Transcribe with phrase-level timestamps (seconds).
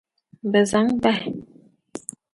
[0.51, 1.27] Bɛ zaŋ bahi.